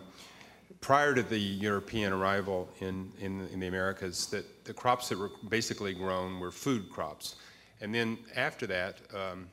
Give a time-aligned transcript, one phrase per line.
[0.81, 5.31] prior to the European arrival in, in, in, the Americas, that the crops that were
[5.49, 7.37] basically grown were food crops.
[7.81, 9.47] And then after that, um,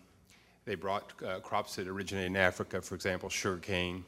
[0.65, 4.05] they brought uh, crops that originated in Africa, for example, sugarcane,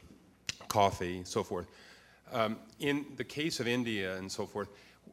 [0.67, 1.67] coffee, so forth.
[2.31, 4.69] Um, in the case of India and so forth,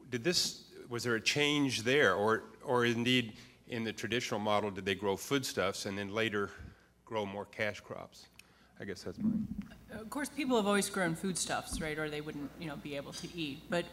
[0.09, 2.15] did this, was there a change there?
[2.15, 3.33] Or, or indeed,
[3.67, 6.49] in the traditional model, did they grow foodstuffs and then later
[7.05, 8.27] grow more cash crops?
[8.79, 9.31] I guess that's my.
[9.99, 11.97] Of course, people have always grown foodstuffs, right?
[11.99, 13.61] Or they wouldn't, you know, be able to eat.
[13.69, 13.85] But,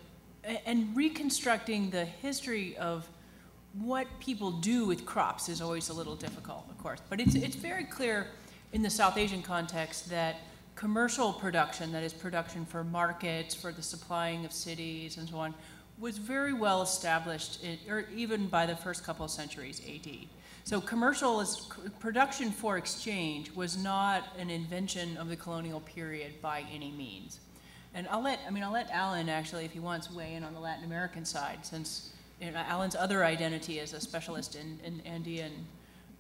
[0.64, 3.06] and reconstructing the history of
[3.74, 7.00] what people do with crops is always a little difficult, of course.
[7.08, 8.26] But it's, it's very clear
[8.72, 10.36] in the South Asian context that
[10.74, 15.54] commercial production, that is production for markets, for the supplying of cities and so on,
[15.98, 20.10] was very well established, in, or even by the first couple of centuries AD.
[20.64, 21.68] So commercial is,
[22.00, 27.41] production for exchange was not an invention of the colonial period by any means.
[27.92, 30.54] And I'll let, I mean, I'll let Alan actually, if he wants, weigh in on
[30.54, 35.00] the Latin American side, since you know, Alan's other identity as a specialist in, in
[35.02, 35.52] Andean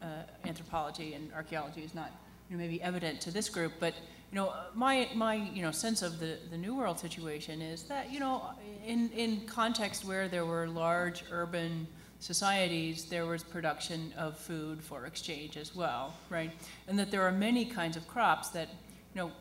[0.02, 0.06] uh,
[0.44, 2.10] anthropology and archaeology is not
[2.48, 3.94] you know, maybe evident to this group, but
[4.30, 8.12] you know, my, my you know, sense of the, the New World situation is that
[8.12, 8.50] you know,
[8.86, 11.86] in, in context where there were large urban
[12.20, 16.50] societies, there was production of food for exchange as well, right?
[16.86, 18.68] And that there are many kinds of crops that,
[19.14, 19.32] you know,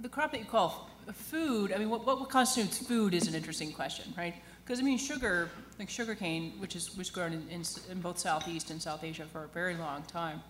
[0.00, 3.72] the crop that you call food, I mean, what, what constitutes food is an interesting
[3.72, 4.34] question, right?
[4.64, 8.70] Because I mean, sugar, like sugarcane, which is was grown in, in, in, both Southeast
[8.70, 10.42] and South Asia for a very long time.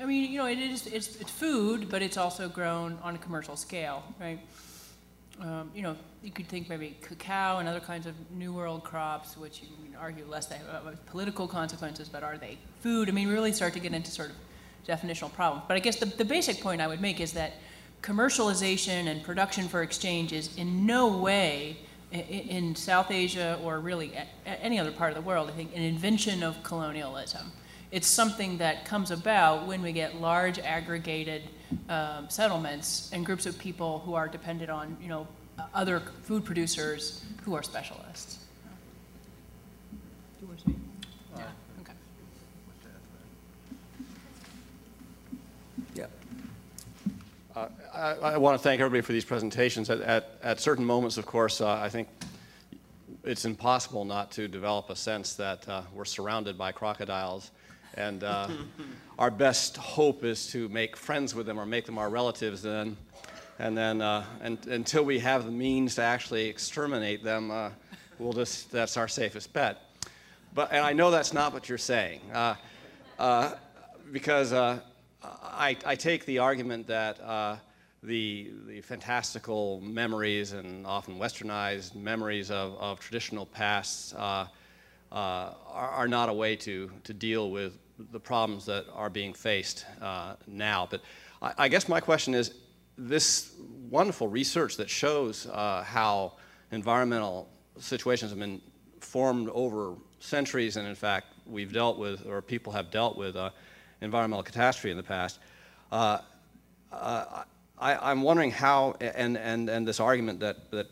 [0.00, 3.18] I mean, you know, it is it's, it's food, but it's also grown on a
[3.18, 4.40] commercial scale, right?
[5.40, 9.36] Um, you know, you could think maybe cacao and other kinds of New World crops,
[9.36, 13.08] which you can argue less they have political consequences, but are they food?
[13.08, 14.36] I mean, we really start to get into sort of
[14.88, 15.64] definitional problems.
[15.68, 17.54] But I guess the, the basic point I would make is that
[18.02, 21.78] commercialization and production for exchange is in no way
[22.12, 24.12] in South Asia or really
[24.44, 27.52] any other part of the world, I think, an invention of colonialism.
[27.90, 31.42] It's something that comes about when we get large aggregated
[31.88, 35.26] um, settlements and groups of people who are dependent on, you know,
[35.74, 38.45] other food producers who are specialists.
[47.56, 49.88] Uh, I, I, want to thank everybody for these presentations.
[49.88, 52.06] At, at, at certain moments, of course, uh, I think
[53.24, 57.52] it's impossible not to develop a sense that uh, we're surrounded by crocodiles.
[57.94, 58.48] And uh,
[59.18, 62.94] our best hope is to make friends with them or make them our relatives then.
[63.58, 67.70] And then uh, and, until we have the means to actually exterminate them, uh,
[68.18, 69.78] we'll just, that's our safest bet.
[70.52, 72.20] But, and I know that's not what you're saying.
[74.12, 74.52] because
[75.42, 77.56] I, I, take the argument that uh,
[78.02, 84.46] the, the fantastical memories and often westernized memories of, of traditional pasts uh,
[85.10, 85.54] uh, are,
[85.90, 87.78] are, not a way to, to deal with
[88.12, 90.86] the problems that are being faced uh, now.
[90.90, 91.02] But
[91.40, 92.54] I, I, guess my question is
[92.98, 93.52] this
[93.90, 96.34] wonderful research that shows uh, how
[96.72, 97.48] environmental
[97.78, 98.60] situations have been
[99.00, 103.50] formed over centuries, and in fact, we've dealt with, or people have dealt with uh,
[104.00, 105.38] environmental catastrophe in the past.
[105.90, 106.18] Uh,
[106.92, 107.42] uh,
[107.78, 110.86] I, am wondering how, and, and, and this argument that, that,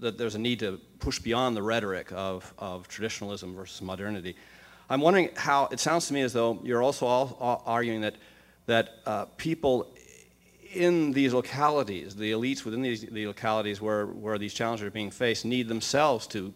[0.00, 4.36] that there's a need to push beyond the rhetoric of, of traditionalism versus modernity.
[4.90, 8.16] I'm wondering how, it sounds to me as though you're also all, all arguing that,
[8.66, 9.88] that uh, people
[10.72, 15.10] in these localities, the elites within these the localities where, where these challenges are being
[15.10, 16.52] faced, need themselves to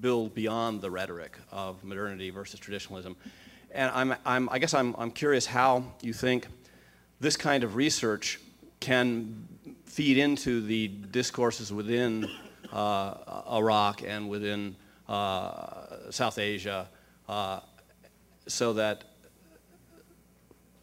[0.00, 3.16] build beyond the rhetoric of modernity versus traditionalism.
[3.70, 6.46] And I'm, I'm, I guess I'm, I'm curious how you think
[7.20, 8.40] this kind of research
[8.80, 9.46] can
[9.84, 12.28] feed into the discourses within
[12.72, 14.76] uh, Iraq and within
[15.08, 16.88] uh, South Asia
[17.28, 17.60] uh,
[18.46, 19.04] so that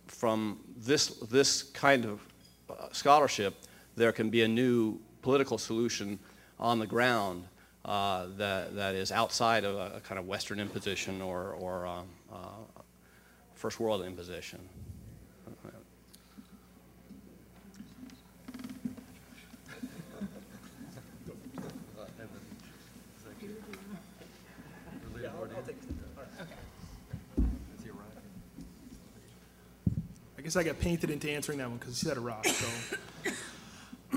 [0.07, 2.21] from this, this kind of
[2.69, 3.55] uh, scholarship,
[3.95, 6.19] there can be a new political solution
[6.59, 7.45] on the ground
[7.85, 12.07] uh, that, that is outside of a, a, kind of Western imposition or, or um,
[13.65, 14.59] first world imposition.
[30.37, 32.45] I guess I got painted into answering that one because he said Iraq.
[32.45, 32.67] So,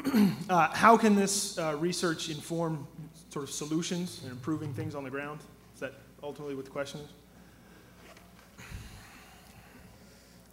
[0.51, 2.87] uh, how can this uh, research inform
[3.31, 5.41] sort of solutions and improving things on the ground?
[5.73, 7.09] Is that ultimately what the question is?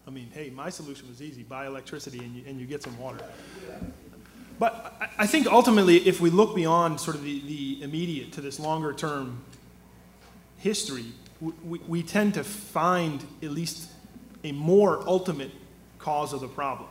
[0.07, 2.97] I mean, hey, my solution was easy buy electricity and you, and you get some
[2.99, 3.19] water.
[4.59, 8.41] But I, I think ultimately, if we look beyond sort of the, the immediate to
[8.41, 9.43] this longer term
[10.57, 11.05] history,
[11.41, 13.89] we, we tend to find at least
[14.43, 15.51] a more ultimate
[15.99, 16.89] cause of the problem.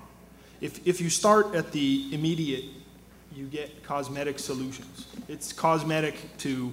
[0.61, 2.65] If, if you start at the immediate,
[3.35, 5.07] you get cosmetic solutions.
[5.29, 6.73] It's cosmetic to,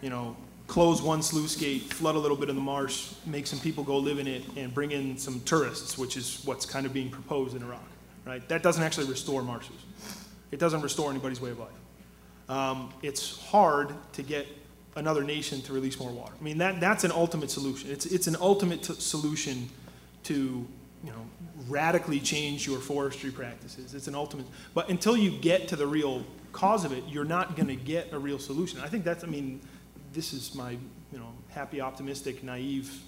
[0.00, 0.36] you know,
[0.72, 3.98] close one sluice gate, flood a little bit of the marsh, make some people go
[3.98, 7.54] live in it, and bring in some tourists, which is what's kind of being proposed
[7.54, 7.84] in Iraq,
[8.24, 8.48] right?
[8.48, 9.76] That doesn't actually restore marshes.
[10.50, 11.68] It doesn't restore anybody's way of life.
[12.48, 14.46] Um, it's hard to get
[14.96, 16.32] another nation to release more water.
[16.40, 17.90] I mean, that, that's an ultimate solution.
[17.90, 19.68] It's, it's an ultimate solution
[20.22, 20.34] to,
[21.04, 21.26] you know,
[21.68, 23.92] radically change your forestry practices.
[23.92, 27.56] It's an ultimate, but until you get to the real cause of it, you're not
[27.56, 28.80] going to get a real solution.
[28.80, 29.60] I think that's, I mean,
[30.12, 33.02] this is my you know happy, optimistic, naive,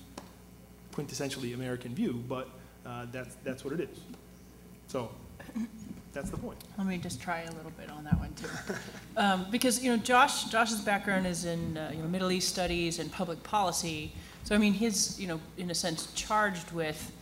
[0.93, 2.49] quintessentially American view, but
[2.87, 4.01] uh, that's that's what it is.
[4.89, 5.11] So
[6.13, 6.59] that's the point.
[6.79, 8.49] Let me just try a little bit on that one too,
[9.17, 12.99] um, because you know Josh Josh's background is in uh, you know Middle East studies
[12.99, 14.13] and public policy.
[14.45, 17.13] So I mean, his you know in a sense charged with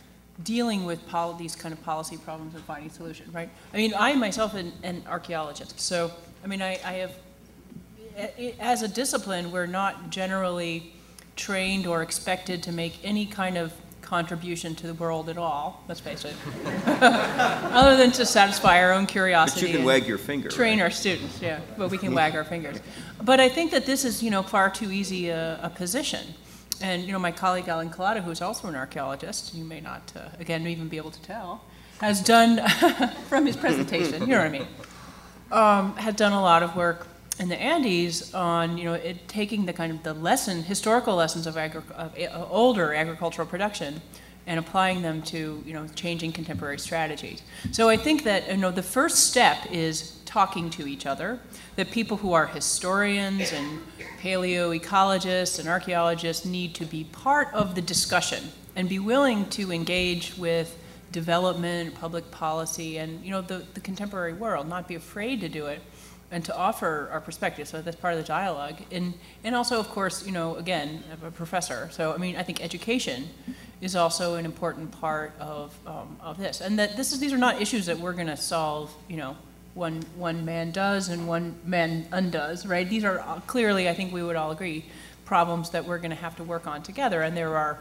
[0.43, 0.99] dealing with
[1.37, 3.49] these kind of policy problems and finding solutions, right?
[3.71, 6.11] I mean, I myself am an archaeologist, so
[6.43, 7.13] I mean, I, I have
[8.59, 10.93] as a discipline, we're not generally
[11.35, 15.99] trained or expected to make any kind of contribution to the world at all, let's
[15.99, 16.35] face it,
[16.85, 19.61] other than to satisfy our own curiosity.
[19.61, 20.49] But you can wag your finger.
[20.49, 20.83] Train right?
[20.83, 22.77] our students, yeah, but we can wag our fingers.
[23.23, 26.27] But I think that this is, you know, far too easy a, a position.
[26.81, 30.29] And, you know, my colleague Alan Kolata, who's also an archaeologist, you may not, uh,
[30.39, 31.63] again, even be able to tell,
[31.99, 32.61] has done,
[33.29, 34.67] from his presentation, you know what I mean,
[35.51, 37.07] um, had done a lot of work
[37.39, 41.47] in the Andes on you know it, taking the kind of the lesson historical lessons
[41.47, 44.01] of, agri- of uh, older agricultural production
[44.45, 47.41] and applying them to you know changing contemporary strategies.
[47.71, 51.39] So I think that you know the first step is talking to each other.
[51.75, 53.81] That people who are historians and
[54.21, 58.43] paleoecologists and archaeologists need to be part of the discussion
[58.75, 60.77] and be willing to engage with
[61.11, 64.67] development, public policy, and you know the, the contemporary world.
[64.67, 65.81] Not be afraid to do it
[66.33, 67.67] and to offer our perspective.
[67.67, 68.81] So that's part of the dialogue.
[68.91, 69.13] And,
[69.43, 71.89] and also, of course, you know, again, I'm a professor.
[71.91, 73.29] So, I mean, I think education
[73.81, 76.59] is also an important part of, um, of this.
[76.59, 79.37] And that this is, these are not issues that we're going to solve, you know,
[79.75, 82.89] one, one man does and one man undoes, right?
[82.89, 84.85] These are uh, clearly, I think we would all agree,
[85.25, 87.21] problems that we're going to have to work on together.
[87.21, 87.79] And there are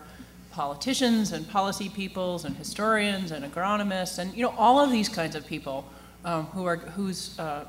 [0.50, 5.34] politicians and policy peoples and historians and agronomists and, you know, all of these kinds
[5.34, 5.86] of people
[6.24, 7.64] um, who are, whose uh,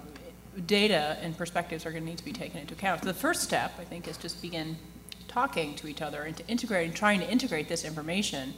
[0.61, 3.01] data and perspectives are going to need to be taken into account.
[3.01, 4.77] So the first step, I think, is just begin
[5.27, 8.53] talking to each other and to integrate and trying to integrate this information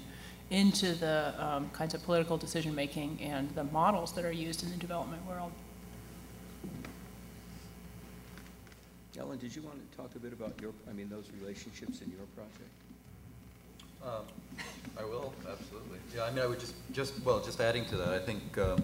[0.50, 4.70] into the um, kinds of political decision making and the models that are used in
[4.70, 5.52] the development world.
[9.18, 12.12] Alan, did you want to talk a bit about your, I mean, those relationships in
[12.12, 12.70] your project?
[14.04, 14.26] Um,
[14.98, 16.00] I will, absolutely.
[16.16, 18.82] Yeah, I mean, I would just, just well, just adding to that, I think um,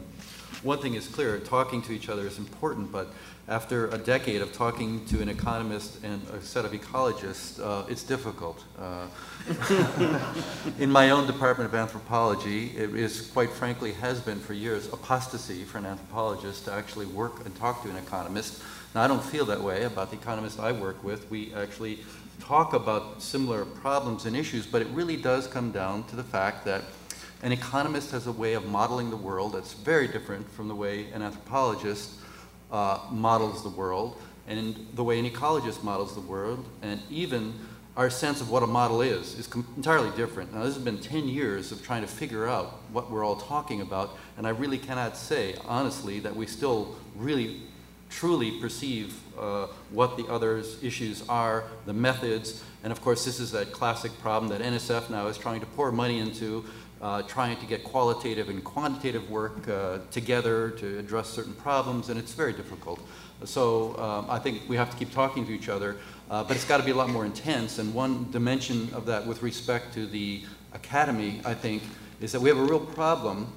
[0.63, 3.07] one thing is clear, talking to each other is important, but
[3.47, 8.03] after a decade of talking to an economist and a set of ecologists, uh, it's
[8.03, 8.63] difficult.
[8.79, 9.07] Uh,
[10.79, 15.63] in my own department of anthropology, it is quite frankly has been for years apostasy
[15.63, 18.61] for an anthropologist to actually work and talk to an economist.
[18.93, 21.29] Now, I don't feel that way about the economists I work with.
[21.31, 21.99] We actually
[22.41, 26.65] talk about similar problems and issues, but it really does come down to the fact
[26.65, 26.83] that
[27.43, 31.09] an economist has a way of modeling the world that's very different from the way
[31.11, 32.11] an anthropologist
[32.71, 37.53] uh, models the world, and the way an ecologist models the world, and even
[37.97, 40.53] our sense of what a model is, is entirely different.
[40.53, 43.81] Now, this has been 10 years of trying to figure out what we're all talking
[43.81, 47.61] about, and I really cannot say, honestly, that we still really
[48.11, 53.51] truly perceive uh, what the other's issues are, the methods, and of course, this is
[53.51, 56.65] that classic problem that NSF now is trying to pour money into
[57.01, 62.19] uh, trying to get qualitative and quantitative work uh, together to address certain problems, and
[62.19, 62.99] it's very difficult.
[63.43, 65.97] So um, I think we have to keep talking to each other,
[66.29, 67.79] uh, but it's got to be a lot more intense.
[67.79, 71.81] And one dimension of that with respect to the academy, I think,
[72.19, 73.51] is that we have a real problem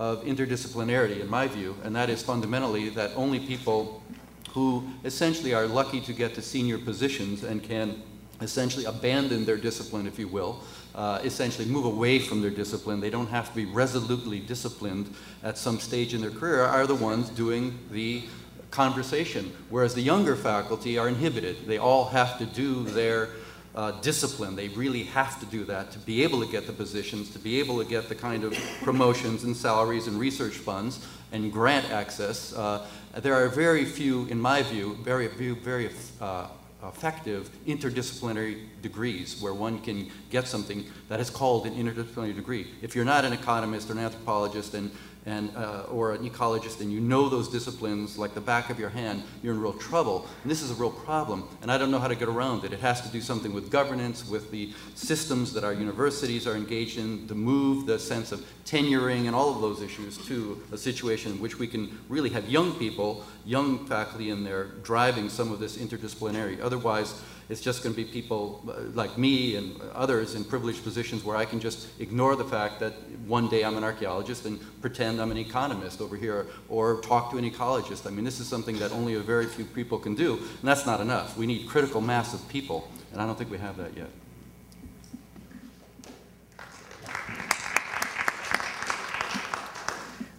[0.00, 4.02] of interdisciplinarity, in my view, and that is fundamentally that only people
[4.48, 8.02] who essentially are lucky to get to senior positions and can
[8.40, 10.62] essentially abandon their discipline, if you will,
[10.94, 12.98] uh, essentially move away from their discipline.
[12.98, 16.94] They don't have to be resolutely disciplined at some stage in their career, are the
[16.94, 18.22] ones doing the
[18.70, 21.66] conversation, whereas the younger faculty are inhibited.
[21.66, 23.28] They all have to do their
[23.74, 24.56] uh, discipline.
[24.56, 27.60] They really have to do that to be able to get the positions, to be
[27.60, 32.52] able to get the kind of promotions and salaries and research funds and grant access.
[32.52, 32.86] Uh,
[33.16, 36.46] there are very few, in my view, very few, very uh,
[36.82, 42.66] effective interdisciplinary degrees where one can get something that is called an interdisciplinary degree.
[42.82, 44.90] If you're not an economist or an anthropologist and
[45.26, 48.88] and, uh, or an ecologist and you know those disciplines like the back of your
[48.88, 50.26] hand, you're in real trouble.
[50.42, 52.72] And this is a real problem, and I don't know how to get around it.
[52.72, 56.98] It has to do something with governance, with the systems that our universities are engaged
[56.98, 61.32] in, to move the sense of tenuring and all of those issues to a situation
[61.32, 65.58] in which we can really have young people, young faculty in there, driving some of
[65.58, 66.60] this interdisciplinary.
[66.60, 71.24] Otherwise, it's just going to be people uh, like me and others in privileged positions
[71.24, 72.92] where I can just ignore the fact that
[73.26, 77.38] one day I'm an archaeologist and pretend I'm an economist over here or talk to
[77.38, 78.06] an ecologist.
[78.06, 80.86] I mean, this is something that only a very few people can do, and that's
[80.86, 81.36] not enough.
[81.36, 84.08] We need critical mass of people, and I don't think we have that yet.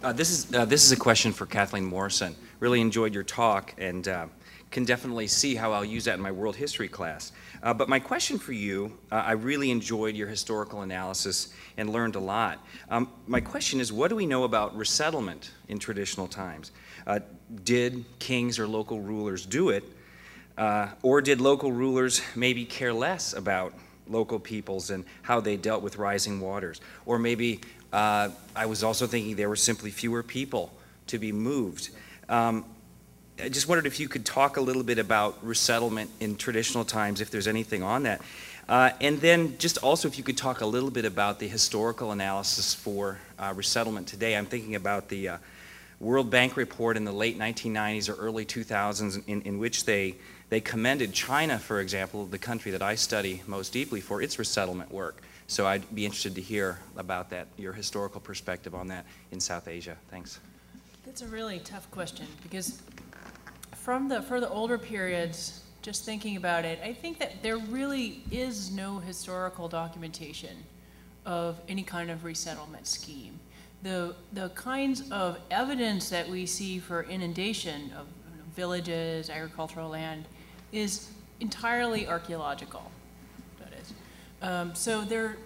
[0.02, 2.36] Uh, this is uh, this is a question for Kathleen Morrison.
[2.60, 4.28] Really enjoyed your talk, and uh,
[4.72, 7.34] can definitely see how I'll use that in my world history class.
[7.62, 12.16] Uh, but my question for you, uh, I really enjoyed your historical analysis and learned
[12.16, 12.66] a lot.
[12.90, 16.72] Um, my question is, what do we know about resettlement in traditional times?
[17.06, 17.20] Uh,
[17.66, 19.84] did kings or local rulers do it?
[20.58, 23.74] Uh, or did local rulers maybe care less about
[24.08, 26.80] local peoples and how they dealt with rising waters?
[27.06, 27.60] Or maybe
[27.92, 30.72] uh, I was also thinking there were simply fewer people
[31.08, 31.90] to be moved.
[32.30, 32.66] Um,
[33.44, 37.22] I just wondered if you could talk a little bit about resettlement in traditional times,
[37.22, 38.22] if there's anything on that.
[38.70, 42.12] Uh, and then just also if you could talk a little bit about the historical
[42.12, 44.38] analysis for uh, resettlement today.
[44.38, 45.38] I'm thinking about the uh,
[46.00, 50.16] World Bank report in the late 1990s or early 2000s in, in which they,
[50.50, 54.92] they commended China, for example, the country that I study most deeply for its resettlement
[54.92, 55.24] work.
[55.48, 59.68] So I'd be interested to hear about that, your historical perspective on that in South
[59.68, 59.98] Asia.
[60.12, 60.40] Thanks.
[61.06, 62.80] That's a really tough question because
[63.82, 68.22] from the for the older periods, just thinking about it, I think that there really
[68.30, 70.56] is no historical documentation
[71.26, 73.40] of any kind of resettlement scheme.
[73.82, 78.06] The the kinds of evidence that we see for inundation of
[78.56, 80.26] villages, agricultural land,
[80.72, 81.10] is
[81.40, 82.92] entirely archaeological.
[83.60, 83.94] That is,
[84.44, 85.38] um, so there,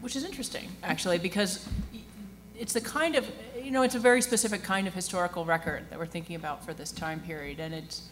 [0.00, 1.66] which is interesting actually because
[2.60, 3.26] it's the kind of,
[3.60, 6.74] you know, it's a very specific kind of historical record that we're thinking about for
[6.74, 8.02] this time period, and it's,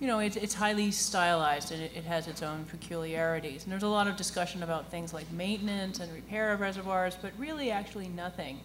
[0.00, 3.62] you know, it's, it's highly stylized and it, it has its own peculiarities.
[3.64, 7.32] And there's a lot of discussion about things like maintenance and repair of reservoirs, but
[7.36, 8.60] really actually nothing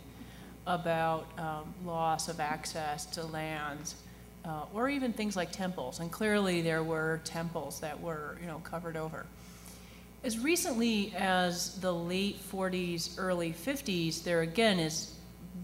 [0.66, 3.96] about um, loss of access to lands.
[4.46, 8.60] Uh, or even things like temples, and clearly there were temples that were, you know,
[8.60, 9.26] covered over.
[10.22, 15.14] As recently as the late 40s, early 50s, there again is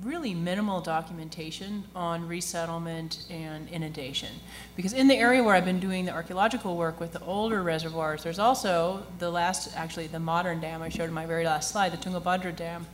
[0.01, 4.29] really minimal documentation on resettlement and inundation.
[4.77, 8.23] Because in the area where I've been doing the archaeological work with the older reservoirs,
[8.23, 11.91] there's also the last, actually the modern dam I showed in my very last slide,
[11.91, 12.87] the Tungabhadra Dam,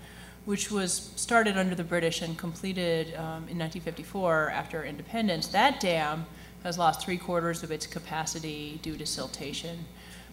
[0.46, 5.46] which was started under the British and completed um, in 1954 after independence.
[5.48, 6.26] That dam
[6.64, 9.78] has lost three quarters of its capacity due to siltation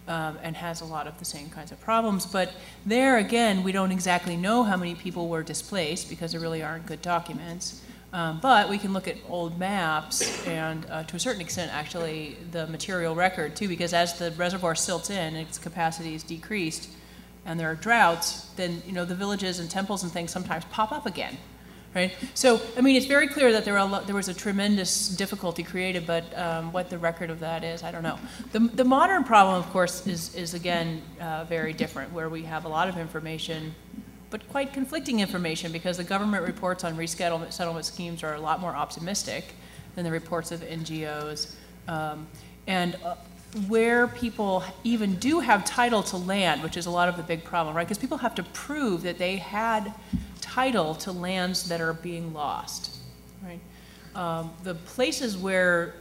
[0.09, 2.25] um, and has a lot of the same kinds of problems.
[2.25, 2.51] But
[2.85, 6.87] there again, we don't exactly know how many people were displaced because there really aren't
[6.87, 7.81] good documents.
[8.11, 12.37] Um, but we can look at old maps and uh, to a certain extent actually
[12.49, 16.89] the material record too because as the reservoir silts in its capacity is decreased
[17.45, 20.91] and there are droughts then you know the villages and temples and things sometimes pop
[20.91, 21.37] up again
[21.95, 22.15] right?
[22.33, 26.23] So, I mean, it's very clear that there, there was a tremendous difficulty created, but
[26.37, 28.19] um, what the record of that is, I don't know.
[28.51, 32.65] The, the modern problem, of course, is, is again uh, very different, where we have
[32.65, 33.73] a lot of information,
[34.29, 38.59] but quite conflicting information, because the government reports on resettlement settlement schemes are a lot
[38.59, 39.55] more optimistic
[39.95, 41.55] than the reports of NGOs.
[41.87, 42.27] Um,
[42.67, 43.15] and uh,
[43.67, 47.43] where people even do have title to land, which is a lot of the big
[47.43, 47.87] problem, right?
[47.87, 49.91] Because people have to prove that they had
[50.49, 52.97] title to lands that are being lost,
[53.43, 53.59] right?
[54.15, 55.93] Um, the places where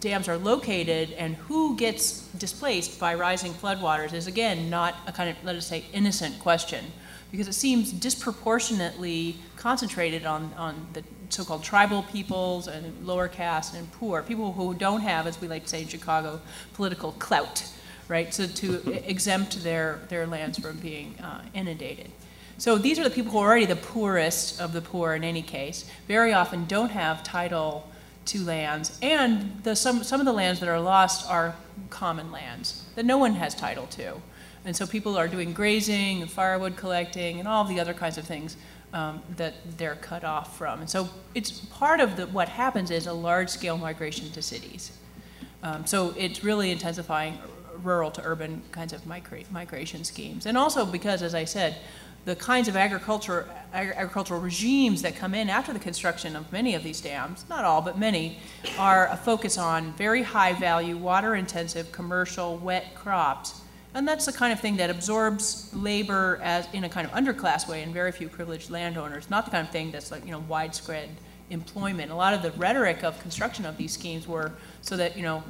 [0.00, 5.30] dams are located and who gets displaced by rising floodwaters is again not a kind
[5.30, 6.84] of, let us say, innocent question
[7.30, 13.90] because it seems disproportionately concentrated on, on the so-called tribal peoples and lower caste and
[13.92, 16.40] poor, people who don't have, as we like to say in Chicago,
[16.74, 17.64] political clout,
[18.08, 18.32] right?
[18.32, 22.10] So to exempt their, their lands from being uh, inundated.
[22.58, 25.42] So these are the people who are already the poorest of the poor in any
[25.42, 27.90] case, very often don't have title
[28.26, 31.54] to lands, and the, some, some of the lands that are lost are
[31.90, 34.14] common lands that no one has title to.
[34.64, 38.24] And so people are doing grazing and firewood collecting and all the other kinds of
[38.24, 38.56] things
[38.92, 40.80] um, that they're cut off from.
[40.80, 44.92] And so it's part of the, what happens is a large scale migration to cities.
[45.62, 47.38] Um, so it's really intensifying
[47.82, 50.46] rural to urban kinds of migra migration schemes.
[50.46, 51.76] And also because, as I said,
[52.26, 56.74] the kinds of agriculture, ag agricultural regimes that come in after the construction of many
[56.74, 58.40] of these dams, not all, but many,
[58.78, 63.60] are a focus on very high value, water intensive, commercial, wet crops.
[63.94, 67.68] And that's the kind of thing that absorbs labor as in a kind of underclass
[67.68, 70.40] way and very few privileged landowners, not the kind of thing that's like, you know,
[70.40, 71.08] widespread
[71.50, 72.10] employment.
[72.10, 74.52] A lot of the rhetoric of construction of these schemes were
[74.82, 75.44] so that, you know,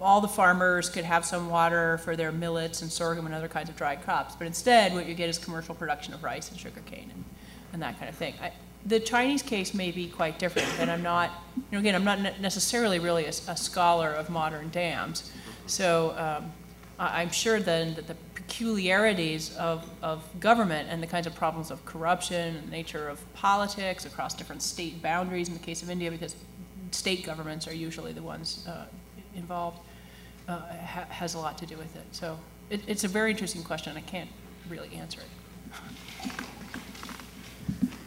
[0.00, 3.68] all the farmers could have some water for their millets and sorghum and other kinds
[3.68, 4.34] of dried crops.
[4.34, 7.24] But instead, what you get is commercial production of rice and sugarcane and,
[7.72, 8.34] and that kind of thing.
[8.42, 8.52] I,
[8.84, 12.40] the Chinese case may be quite different, and I'm not, you know, again, I'm not
[12.40, 15.30] necessarily really a, a, scholar of modern dams.
[15.66, 16.52] So um,
[16.98, 21.70] I, am sure then that the peculiarities of, of government and the kinds of problems
[21.70, 26.10] of corruption and nature of politics across different state boundaries in the case of India,
[26.10, 26.34] because
[26.90, 28.86] state governments are usually the ones uh,
[29.34, 29.78] involved,
[30.48, 32.06] uh, ha has a lot to do with it.
[32.12, 32.38] So
[32.70, 33.96] it, it's a very interesting question.
[33.96, 34.30] I can't
[34.68, 35.28] really answer it.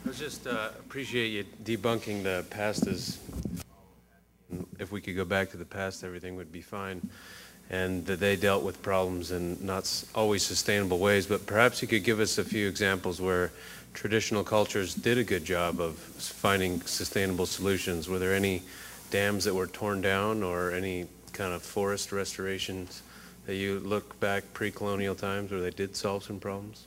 [0.08, 3.20] I just uh, appreciate you debunking the past as
[4.80, 7.02] if we could go back to the past, everything would be fine.
[7.70, 11.26] And that they dealt with problems in not always sustainable ways.
[11.26, 13.52] But perhaps you could give us a few examples where
[13.94, 18.08] traditional cultures did a good job of finding sustainable solutions.
[18.08, 18.62] Were there any
[19.16, 23.02] dams that were torn down or any kind of forest restorations
[23.46, 26.86] that you look back pre-colonial times where they did solve some problems?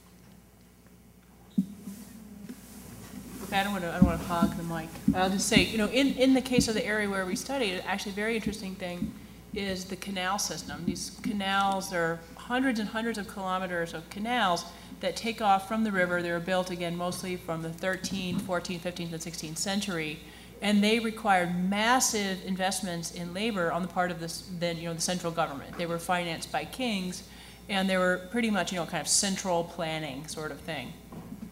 [3.50, 4.90] I don't want to, I don't want to hog the mic.
[5.14, 7.82] I'll just say, you know, in, in the case of the area where we studied,
[7.86, 9.10] actually a very interesting thing
[9.54, 10.84] is the canal system.
[10.84, 14.66] These canals are hundreds and hundreds of kilometers of canals
[15.00, 16.20] that take off from the river.
[16.20, 20.18] They were built, again, mostly from the 13th, 14th, 15th, and 16th century
[20.60, 24.94] and they required massive investments in labor on the part of this, then you know
[24.94, 25.76] the central government.
[25.78, 27.22] They were financed by kings,
[27.68, 30.92] and they were pretty much you know kind of central planning sort of thing.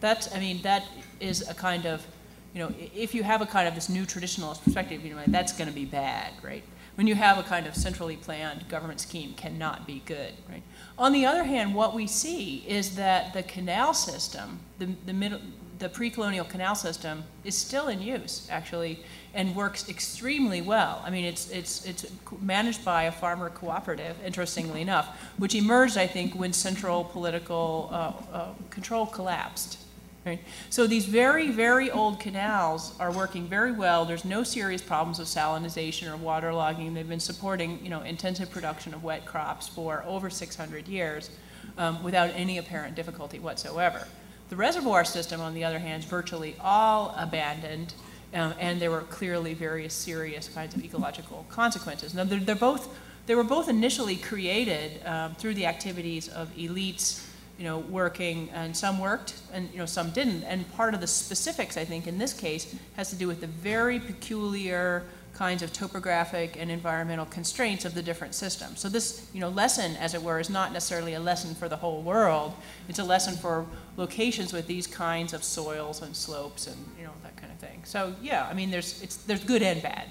[0.00, 0.86] That's I mean that
[1.20, 2.06] is a kind of
[2.52, 5.52] you know if you have a kind of this new traditionalist perspective, you know that's
[5.52, 6.64] going to be bad, right?
[6.96, 10.62] When you have a kind of centrally planned government scheme, cannot be good, right?
[10.98, 15.40] On the other hand, what we see is that the canal system, the, the middle,
[15.78, 19.02] the pre-colonial canal system is still in use, actually,
[19.34, 21.02] and works extremely well.
[21.04, 22.06] I mean, it's, it's, it's
[22.40, 25.08] managed by a farmer cooperative, interestingly enough,
[25.38, 29.78] which emerged, I think, when central political uh, uh, control collapsed.
[30.24, 30.40] Right?
[30.70, 34.04] So these very, very old canals are working very well.
[34.04, 36.94] There's no serious problems of salinization or waterlogging.
[36.94, 41.30] They've been supporting, you know, intensive production of wet crops for over 600 years
[41.78, 44.08] um, without any apparent difficulty whatsoever.
[44.48, 47.94] The reservoir system, on the other hand, is virtually all abandoned,
[48.32, 52.14] um, and there were clearly very serious kinds of ecological consequences.
[52.14, 52.88] Now, they're, they're both,
[53.26, 57.26] they were both initially created um, through the activities of elites,
[57.59, 60.44] you know, working, and some worked, and you know, some didn't.
[60.44, 63.48] And part of the specifics, I think, in this case, has to do with the
[63.48, 65.04] very peculiar
[65.37, 68.81] kinds of topographic and environmental constraints of the different systems.
[68.81, 71.77] So this, you know, lesson, as it were, is not necessarily a lesson for the
[71.77, 72.55] whole world.
[72.88, 73.66] It's a lesson for
[73.99, 77.83] locations with these kinds of soils and slopes and you know that kind of thing.
[77.85, 80.07] So yeah, I mean, there's it's there's good and bad.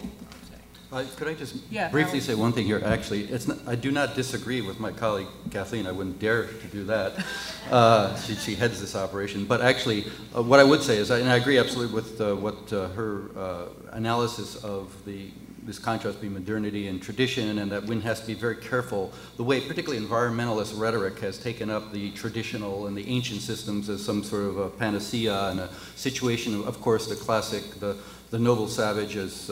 [0.92, 2.82] Uh, could I just yeah, briefly say one thing here?
[2.86, 5.88] Actually, it's not, I do not disagree with my colleague Kathleen.
[5.88, 7.26] I wouldn't dare to do that.
[7.72, 9.46] Uh, she, she, heads this operation.
[9.46, 12.72] But actually, uh, what I would say is, and I agree absolutely with uh, what
[12.72, 15.32] uh, her uh, analysis of the
[15.64, 19.44] this contrast between modernity and tradition, and that one has to be very careful the
[19.44, 24.24] way, particularly environmentalist rhetoric, has taken up the traditional and the ancient systems as some
[24.24, 26.64] sort of a panacea and a situation.
[26.66, 27.98] Of course, the classic, the
[28.30, 29.50] the noble savage as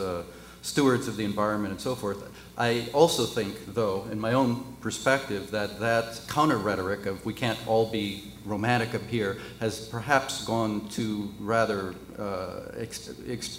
[0.64, 2.30] stewards of the environment and so forth.
[2.56, 7.58] I also think, though, in my own perspective, that that counter rhetoric of we can't
[7.66, 12.60] all be romantic up here has perhaps gone to rather uh,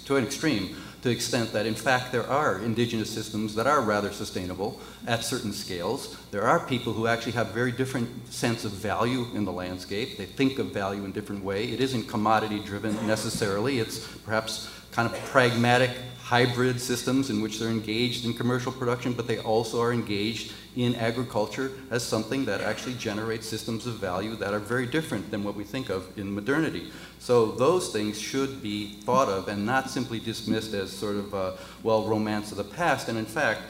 [0.04, 0.68] to an extreme
[1.02, 5.24] to the extent that in fact there are indigenous systems that are rather sustainable at
[5.24, 6.16] certain scales.
[6.30, 10.16] There are people who actually have very different sense of value in the landscape.
[10.16, 11.64] They think of value in different way.
[11.64, 13.80] It isn't commodity driven necessarily.
[13.80, 15.90] It's perhaps kind of pragmatic
[16.26, 20.92] hybrid systems in which they're engaged in commercial production, but they also are engaged in
[20.96, 25.54] agriculture as something that actually generates systems of value that are very different than what
[25.54, 26.90] we think of in modernity.
[27.20, 31.52] So those things should be thought of and not simply dismissed as sort of, uh,
[31.84, 33.08] well, romance of the past.
[33.08, 33.60] And in fact,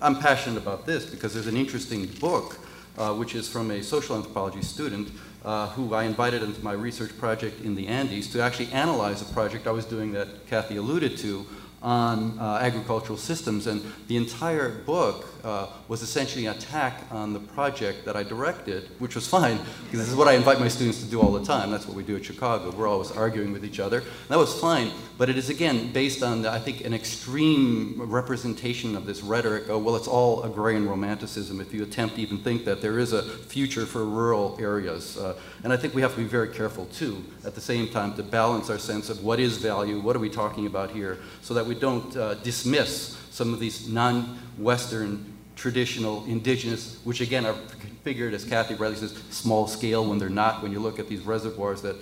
[0.00, 2.58] I'm passionate about this because there's an interesting book,
[2.96, 5.10] uh, which is from a social anthropology student
[5.44, 9.32] uh, who I invited into my research project in the Andes to actually analyze a
[9.34, 11.44] project I was doing that Kathy alluded to
[11.82, 13.66] on uh, agricultural systems.
[13.66, 18.88] And the entire book uh, was essentially an attack on the project that I directed,
[18.98, 21.44] which was fine, because this is what I invite my students to do all the
[21.44, 21.70] time.
[21.70, 22.70] That's what we do at Chicago.
[22.70, 23.98] We're always arguing with each other.
[23.98, 28.96] And that was fine, but it is, again, based on, I think, an extreme representation
[28.96, 32.64] of this rhetoric oh, well, it's all agrarian romanticism if you attempt to even think
[32.64, 35.16] that there is a future for rural areas.
[35.16, 38.14] Uh, and I think we have to be very careful, too, at the same time,
[38.14, 41.54] to balance our sense of what is value, what are we talking about here, so
[41.54, 47.54] that we don't uh, dismiss some of these non Western traditional indigenous, which again are
[47.54, 50.62] configured, as Kathy rightly says, small scale when they're not.
[50.62, 51.96] When you look at these reservoirs that,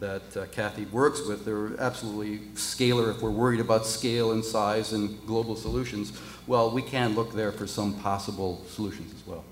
[0.00, 4.92] that uh, Kathy works with, they're absolutely scalar if we're worried about scale and size
[4.92, 6.12] and global solutions.
[6.46, 9.44] Well, we can look there for some possible solutions as well.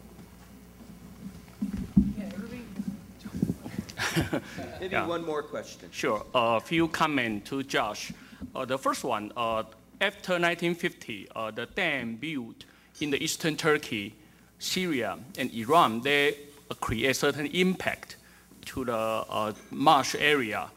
[4.80, 5.06] Maybe yeah.
[5.06, 5.88] one more question.
[5.90, 6.24] Sure.
[6.34, 8.12] A uh, few comments to Josh.
[8.54, 9.64] Uh, the first one, uh,
[10.04, 12.64] after 1950, uh, the dam built
[13.00, 14.14] in the eastern Turkey,
[14.58, 16.36] Syria, and Iran, they
[16.80, 18.16] create a certain impact
[18.66, 20.68] to the uh, marsh area.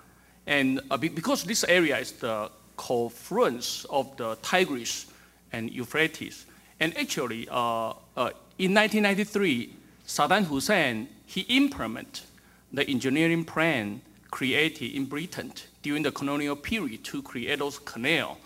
[0.46, 5.08] And uh, because this area is the confluence of the Tigris
[5.52, 6.46] and Euphrates,
[6.80, 9.74] and actually, uh, uh in 1993,
[10.08, 12.24] Saddam Hussein, he implemented
[12.72, 18.38] the engineering plan created in Britain during the colonial period to create those canals.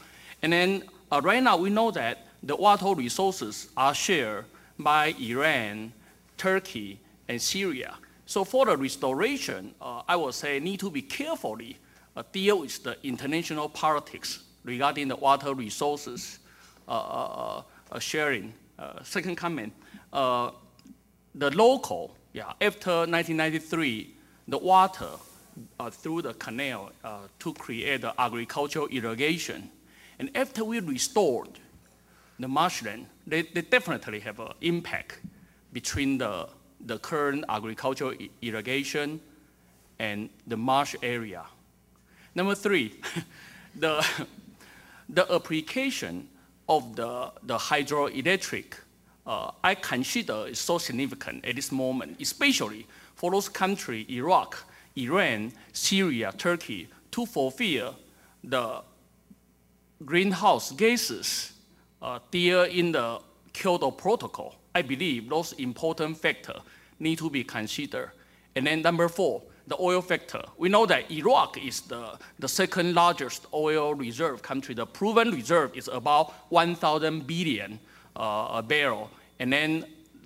[0.41, 4.45] And then uh, right now we know that the water resources are shared
[4.79, 5.93] by Iran,
[6.37, 7.95] Turkey, and Syria.
[8.25, 11.77] So for the restoration, uh, I would say need to be carefully
[12.15, 16.39] uh, deal with the international politics regarding the water resources
[16.87, 18.53] uh, uh, uh, sharing.
[19.03, 19.71] second comment,
[20.11, 24.15] the local, yeah, after 1993,
[24.47, 25.11] the water
[25.91, 26.91] through the canal
[27.39, 29.69] to create the agricultural irrigation.
[30.21, 31.49] And after we restored
[32.37, 35.19] the marshland, they, they definitely have an impact
[35.73, 36.47] between the,
[36.85, 39.19] the current agricultural irrigation
[39.97, 41.43] and the marsh area.
[42.35, 42.99] Number three,
[43.75, 44.05] the,
[45.09, 46.29] the application
[46.69, 48.75] of the, the hydroelectric,
[49.25, 55.51] uh, I consider is so significant at this moment, especially for those countries, Iraq, Iran,
[55.73, 57.95] Syria, Turkey, to fulfill
[58.43, 58.83] the
[60.05, 61.53] greenhouse gases
[62.01, 63.19] uh, there in the
[63.53, 66.61] Kyoto Protocol, I believe those important factors
[66.99, 68.11] need to be considered.
[68.55, 70.41] And then number four, the oil factor.
[70.57, 74.75] We know that Iraq is the, the second largest oil reserve country.
[74.75, 77.79] The proven reserve is about 1,000 billion
[78.15, 79.09] uh, barrel.
[79.39, 79.85] And then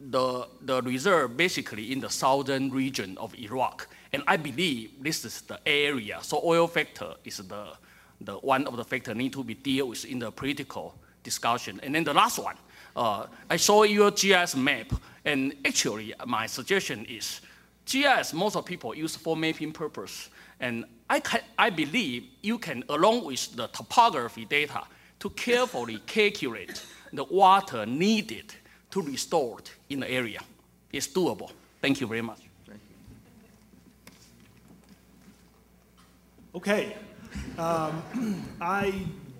[0.10, 3.88] the, the reserve basically in the southern region of Iraq.
[4.14, 6.20] And I believe this is the area.
[6.22, 7.74] So oil factor is the,
[8.22, 11.80] the one of the factor need to be dealt with in the political discussion.
[11.84, 12.56] And then the last one,
[12.96, 14.94] uh, I saw your GIS map,
[15.26, 17.42] and actually my suggestion is
[17.86, 22.84] GIS most of people use for mapping purpose, and I, can, I believe you can,
[22.90, 24.84] along with the topography data,
[25.20, 28.54] to carefully calculate the water needed
[28.92, 30.40] to restore it in the area.
[30.92, 31.52] It's doable.
[31.82, 32.40] Thank you very much.
[36.56, 36.96] Okay.
[37.58, 38.94] Um, I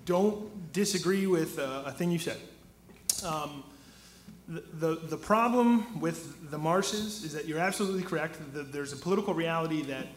[0.06, 2.38] don't disagree with uh, a thing you said.
[3.24, 3.64] Um,
[4.48, 8.38] the, the, the, problem with the marshes is that you're absolutely correct.
[8.54, 10.08] That there's a political reality that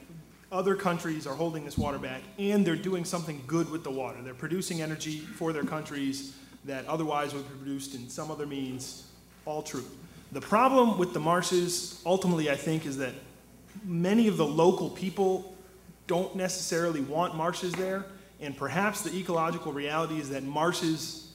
[0.50, 4.18] other countries are holding this water back and they're doing something good with the water.
[4.22, 9.06] They're producing energy for their countries that otherwise would be produced in some other means.
[9.46, 9.84] All true.
[10.32, 13.14] The problem with the marshes, ultimately, I think, is that
[13.84, 15.54] many of the local people
[16.08, 18.04] don't necessarily want marshes there
[18.40, 21.32] and perhaps the ecological reality is that marshes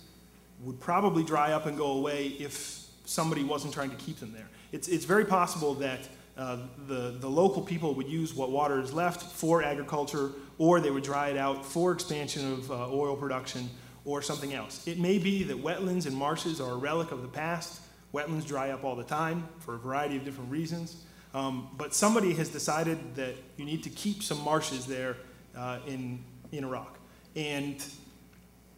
[0.62, 4.48] would probably dry up and go away if somebody wasn't trying to keep them there.
[4.72, 6.08] It's, it's very possible that
[6.38, 6.58] uh,
[6.88, 11.04] the, the local people would use what water is left for agriculture, or they would
[11.04, 13.70] dry it out for expansion of uh, oil production
[14.06, 14.88] or something else.
[14.88, 17.82] It may be that wetlands and marshes are a relic of the past.
[18.14, 21.04] Wetlands dry up all the time for a variety of different reasons.
[21.34, 25.18] Um, but somebody has decided that you need to keep some marshes there
[25.58, 26.98] uh, in, in Iraq.
[27.36, 27.84] And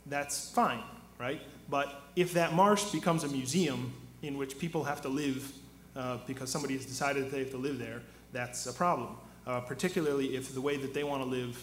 [0.06, 0.84] that's fine,
[1.20, 1.42] right?
[1.70, 5.52] But if that marsh becomes a museum in which people have to live
[5.96, 9.18] uh, because somebody has decided they have to live there, that's a problem.
[9.46, 11.62] Uh, particularly if the way that they want to live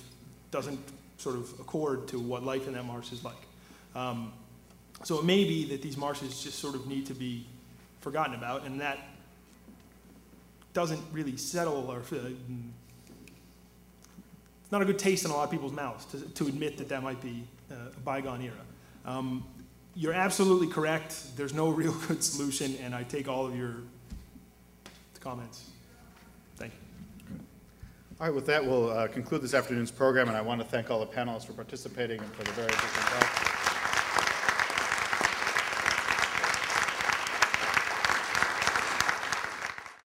[0.51, 0.79] doesn't
[1.17, 3.35] sort of accord to what life in that marsh is like.
[3.95, 4.33] Um,
[5.03, 7.47] so it may be that these marshes just sort of need to be
[8.01, 8.99] forgotten about, and that
[10.73, 12.31] doesn't really settle or uh,
[14.71, 17.03] not a good taste in a lot of people's mouths to, to admit that that
[17.03, 18.55] might be uh, a bygone era.
[19.05, 19.45] Um,
[19.95, 21.37] you're absolutely correct.
[21.37, 23.77] There's no real good solution, and I take all of your
[25.21, 25.71] comments.
[26.57, 27.37] Thank you.
[28.21, 30.91] All right, with that, we'll uh, conclude this afternoon's program, and I want to thank
[30.91, 33.52] all the panelists for participating and for the very interesting talk.